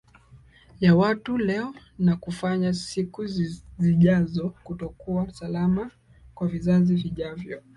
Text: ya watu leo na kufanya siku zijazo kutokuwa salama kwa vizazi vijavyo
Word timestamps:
ya 0.79 0.95
watu 0.95 1.37
leo 1.37 1.73
na 1.99 2.15
kufanya 2.15 2.73
siku 2.73 3.25
zijazo 3.77 4.49
kutokuwa 4.63 5.31
salama 5.33 5.91
kwa 6.35 6.47
vizazi 6.47 6.95
vijavyo 6.95 7.61